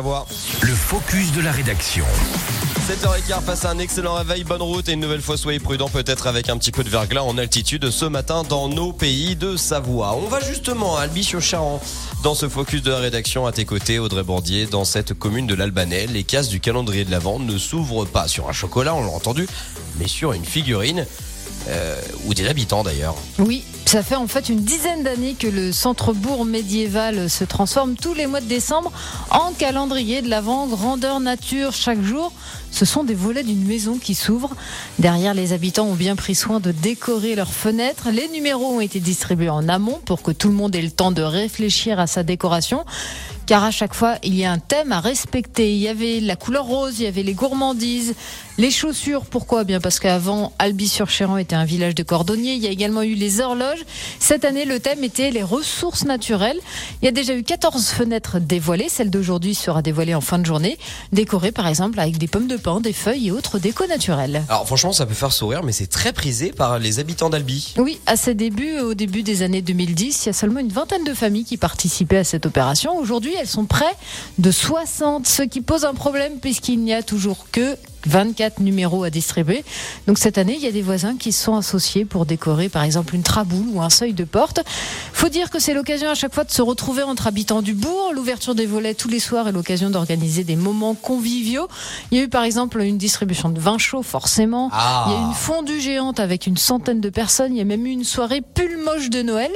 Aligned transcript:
Le 0.00 0.74
focus 0.74 1.32
de 1.32 1.40
la 1.40 1.50
rédaction. 1.50 2.04
7h15 2.86 3.42
face 3.42 3.64
à 3.64 3.70
un 3.70 3.78
excellent 3.80 4.14
réveil, 4.14 4.44
bonne 4.44 4.62
route 4.62 4.88
et 4.88 4.92
une 4.92 5.00
nouvelle 5.00 5.20
fois 5.20 5.36
soyez 5.36 5.58
prudents 5.58 5.88
peut-être 5.88 6.28
avec 6.28 6.48
un 6.48 6.56
petit 6.56 6.70
peu 6.70 6.84
de 6.84 6.88
verglas 6.88 7.24
en 7.24 7.36
altitude 7.36 7.90
ce 7.90 8.04
matin 8.04 8.44
dans 8.48 8.68
nos 8.68 8.92
pays 8.92 9.34
de 9.34 9.56
Savoie. 9.56 10.14
On 10.14 10.28
va 10.28 10.38
justement 10.38 10.96
à 10.96 11.00
Albi-sur-Charan 11.00 11.80
dans 12.22 12.36
ce 12.36 12.48
focus 12.48 12.80
de 12.82 12.92
la 12.92 12.98
rédaction 12.98 13.44
à 13.44 13.50
tes 13.50 13.64
côtés 13.64 13.98
Audrey 13.98 14.22
Bordier 14.22 14.66
dans 14.66 14.84
cette 14.84 15.14
commune 15.14 15.48
de 15.48 15.56
l'Albanais. 15.56 16.06
Les 16.06 16.22
cases 16.22 16.48
du 16.48 16.60
calendrier 16.60 17.04
de 17.04 17.10
l'Avent 17.10 17.40
ne 17.40 17.58
s'ouvrent 17.58 18.04
pas 18.04 18.28
sur 18.28 18.48
un 18.48 18.52
chocolat, 18.52 18.94
on 18.94 19.02
l'a 19.02 19.10
entendu, 19.10 19.48
mais 19.98 20.06
sur 20.06 20.32
une 20.32 20.44
figurine. 20.44 21.06
Euh, 21.68 22.00
ou 22.24 22.32
des 22.32 22.46
habitants 22.48 22.82
d'ailleurs. 22.82 23.14
Oui, 23.38 23.62
ça 23.84 24.02
fait 24.02 24.16
en 24.16 24.26
fait 24.26 24.48
une 24.48 24.60
dizaine 24.60 25.02
d'années 25.02 25.34
que 25.38 25.46
le 25.46 25.70
centre-bourg 25.70 26.46
médiéval 26.46 27.28
se 27.28 27.44
transforme 27.44 27.94
tous 27.94 28.14
les 28.14 28.26
mois 28.26 28.40
de 28.40 28.46
décembre 28.46 28.90
en 29.30 29.52
calendrier 29.52 30.22
de 30.22 30.30
l'Avent, 30.30 30.66
grandeur 30.66 31.20
nature 31.20 31.72
chaque 31.72 32.02
jour. 32.02 32.32
Ce 32.70 32.84
sont 32.84 33.04
des 33.04 33.14
volets 33.14 33.42
d'une 33.42 33.66
maison 33.66 33.98
qui 33.98 34.14
s'ouvrent. 34.14 34.54
Derrière, 34.98 35.34
les 35.34 35.52
habitants 35.52 35.86
ont 35.86 35.94
bien 35.94 36.16
pris 36.16 36.34
soin 36.34 36.58
de 36.58 36.72
décorer 36.72 37.34
leurs 37.34 37.52
fenêtres. 37.52 38.08
Les 38.10 38.28
numéros 38.28 38.76
ont 38.76 38.80
été 38.80 39.00
distribués 39.00 39.50
en 39.50 39.68
amont 39.68 40.00
pour 40.04 40.22
que 40.22 40.30
tout 40.30 40.48
le 40.48 40.54
monde 40.54 40.74
ait 40.74 40.82
le 40.82 40.90
temps 40.90 41.12
de 41.12 41.22
réfléchir 41.22 42.00
à 42.00 42.06
sa 42.06 42.22
décoration 42.22 42.84
car 43.48 43.64
à 43.64 43.70
chaque 43.70 43.94
fois, 43.94 44.16
il 44.22 44.34
y 44.34 44.44
a 44.44 44.52
un 44.52 44.58
thème 44.58 44.92
à 44.92 45.00
respecter. 45.00 45.72
Il 45.72 45.78
y 45.78 45.88
avait 45.88 46.20
la 46.20 46.36
couleur 46.36 46.66
rose, 46.66 47.00
il 47.00 47.04
y 47.04 47.06
avait 47.06 47.22
les 47.22 47.32
gourmandises, 47.32 48.14
les 48.58 48.70
chaussures. 48.70 49.24
Pourquoi? 49.24 49.64
Bien 49.64 49.80
parce 49.80 50.00
qu'avant, 50.00 50.52
Albi-sur-Chéran 50.58 51.38
était 51.38 51.56
un 51.56 51.64
village 51.64 51.94
de 51.94 52.02
cordonniers. 52.02 52.52
Il 52.52 52.62
y 52.62 52.66
a 52.66 52.70
également 52.70 53.02
eu 53.02 53.14
les 53.14 53.40
horloges. 53.40 53.86
Cette 54.18 54.44
année, 54.44 54.66
le 54.66 54.80
thème 54.80 55.02
était 55.02 55.30
les 55.30 55.42
ressources 55.42 56.04
naturelles. 56.04 56.58
Il 57.00 57.06
y 57.06 57.08
a 57.08 57.10
déjà 57.10 57.34
eu 57.34 57.42
14 57.42 57.86
fenêtres 57.86 58.38
dévoilées. 58.38 58.90
Celle 58.90 59.08
d'aujourd'hui 59.08 59.54
sera 59.54 59.80
dévoilée 59.80 60.14
en 60.14 60.20
fin 60.20 60.38
de 60.38 60.44
journée, 60.44 60.78
décorée 61.12 61.50
par 61.50 61.68
exemple 61.68 61.98
avec 62.00 62.18
des 62.18 62.28
pommes 62.28 62.48
de 62.48 62.58
pin, 62.58 62.82
des 62.82 62.92
feuilles 62.92 63.28
et 63.28 63.30
autres 63.30 63.58
décos 63.58 63.86
naturels. 63.86 64.42
Alors 64.50 64.66
franchement, 64.66 64.92
ça 64.92 65.06
peut 65.06 65.14
faire 65.14 65.32
sourire, 65.32 65.62
mais 65.62 65.72
c'est 65.72 65.86
très 65.86 66.12
prisé 66.12 66.52
par 66.52 66.78
les 66.78 66.98
habitants 66.98 67.30
d'Albi. 67.30 67.72
Oui, 67.78 67.98
à 68.04 68.16
ses 68.16 68.34
débuts, 68.34 68.80
au 68.80 68.92
début 68.92 69.22
des 69.22 69.40
années 69.40 69.62
2010, 69.62 70.24
il 70.24 70.26
y 70.26 70.28
a 70.28 70.32
seulement 70.34 70.60
une 70.60 70.68
vingtaine 70.68 71.04
de 71.04 71.14
familles 71.14 71.46
qui 71.46 71.56
participaient 71.56 72.18
à 72.18 72.24
cette 72.24 72.44
opération. 72.44 72.98
Aujourd'hui, 72.98 73.37
elles 73.40 73.46
sont 73.48 73.64
près 73.64 73.94
de 74.38 74.50
60, 74.50 75.26
ce 75.26 75.42
qui 75.42 75.60
pose 75.60 75.84
un 75.84 75.94
problème 75.94 76.38
puisqu'il 76.40 76.80
n'y 76.80 76.94
a 76.94 77.02
toujours 77.02 77.46
que 77.50 77.76
24 78.06 78.60
numéros 78.60 79.04
à 79.04 79.10
distribuer. 79.10 79.64
Donc 80.06 80.18
cette 80.18 80.38
année, 80.38 80.54
il 80.56 80.62
y 80.62 80.66
a 80.66 80.72
des 80.72 80.82
voisins 80.82 81.16
qui 81.16 81.32
se 81.32 81.44
sont 81.44 81.56
associés 81.56 82.04
pour 82.04 82.26
décorer 82.26 82.68
par 82.68 82.82
exemple 82.82 83.14
une 83.14 83.22
traboule 83.22 83.66
ou 83.72 83.82
un 83.82 83.90
seuil 83.90 84.12
de 84.12 84.24
porte. 84.24 84.60
Faut 85.12 85.28
dire 85.28 85.50
que 85.50 85.58
c'est 85.58 85.74
l'occasion 85.74 86.08
à 86.08 86.14
chaque 86.14 86.34
fois 86.34 86.44
de 86.44 86.50
se 86.50 86.62
retrouver 86.62 87.02
entre 87.02 87.26
habitants 87.26 87.62
du 87.62 87.74
bourg. 87.74 88.12
L'ouverture 88.14 88.54
des 88.54 88.66
volets 88.66 88.94
tous 88.94 89.08
les 89.08 89.20
soirs 89.20 89.48
est 89.48 89.52
l'occasion 89.52 89.90
d'organiser 89.90 90.44
des 90.44 90.56
moments 90.56 90.94
conviviaux. 90.94 91.68
Il 92.10 92.18
y 92.18 92.20
a 92.20 92.24
eu 92.24 92.28
par 92.28 92.44
exemple 92.44 92.80
une 92.80 92.98
distribution 92.98 93.48
de 93.50 93.60
vin 93.60 93.78
chaud 93.78 94.02
forcément. 94.02 94.70
Ah. 94.72 95.06
Il 95.06 95.12
y 95.12 95.16
a 95.16 95.20
eu 95.20 95.24
une 95.24 95.34
fondue 95.34 95.80
géante 95.80 96.20
avec 96.20 96.46
une 96.46 96.56
centaine 96.56 97.00
de 97.00 97.10
personnes. 97.10 97.54
Il 97.54 97.58
y 97.58 97.62
a 97.62 97.64
même 97.64 97.86
eu 97.86 97.90
une 97.90 98.04
soirée 98.04 98.42
pull 98.42 98.78
moche 98.84 99.10
de 99.10 99.22
Noël. 99.22 99.50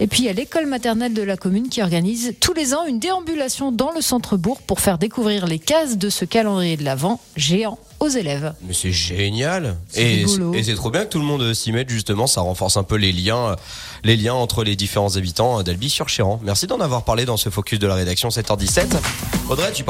Et 0.00 0.06
puis 0.06 0.22
il 0.22 0.26
y 0.26 0.28
a 0.28 0.32
l'école 0.32 0.66
maternelle 0.66 1.14
de 1.14 1.22
la 1.22 1.36
commune 1.36 1.68
qui 1.68 1.82
organise 1.82 2.34
tous 2.40 2.52
les 2.52 2.74
ans 2.74 2.84
une 2.86 2.98
déambulation 2.98 3.72
dans 3.72 3.92
le 3.92 4.00
centre-bourg 4.00 4.60
pour 4.62 4.80
faire 4.80 4.98
découvrir 4.98 5.46
les 5.46 5.58
cases 5.58 5.96
de 5.96 6.10
ce 6.10 6.24
calendrier 6.24 6.76
de 6.76 6.84
l'Avent 6.84 7.20
géant 7.36 7.78
aux 8.04 8.08
élèves. 8.08 8.54
Mais 8.66 8.74
c'est 8.74 8.92
génial 8.92 9.76
et 9.94 10.26
c'est- 10.26 10.58
et 10.58 10.62
c'est 10.62 10.74
trop 10.74 10.90
bien 10.90 11.04
que 11.04 11.10
tout 11.10 11.18
le 11.18 11.24
monde 11.24 11.52
s'y 11.54 11.72
mette 11.72 11.88
justement, 11.88 12.26
ça 12.26 12.40
renforce 12.40 12.76
un 12.76 12.82
peu 12.82 12.96
les 12.96 13.12
liens, 13.12 13.50
euh, 13.52 13.56
les 14.02 14.16
liens 14.16 14.34
entre 14.34 14.64
les 14.64 14.76
différents 14.76 15.16
habitants 15.16 15.62
d'Albi 15.62 15.88
sur 15.90 16.08
Chéran. 16.08 16.40
Merci 16.42 16.66
d'en 16.66 16.80
avoir 16.80 17.02
parlé 17.04 17.24
dans 17.24 17.36
ce 17.36 17.48
focus 17.50 17.78
de 17.78 17.86
la 17.86 17.94
rédaction 17.94 18.30
7h17. 18.30 18.96
Audrey, 19.48 19.72
tu 19.72 19.84